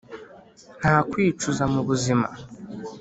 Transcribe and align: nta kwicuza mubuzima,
nta 0.81 0.95
kwicuza 1.09 1.63
mubuzima, 1.73 2.27